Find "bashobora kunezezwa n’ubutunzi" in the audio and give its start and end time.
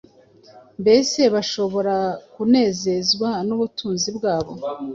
1.33-4.09